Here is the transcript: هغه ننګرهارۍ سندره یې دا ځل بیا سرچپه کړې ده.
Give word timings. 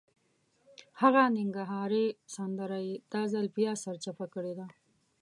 هغه 1.01 1.21
ننګرهارۍ 1.37 2.07
سندره 2.35 2.79
یې 2.87 2.95
دا 3.11 3.21
ځل 3.31 3.45
بیا 3.57 3.71
سرچپه 3.83 4.25
کړې 4.33 4.53
ده. 4.59 4.65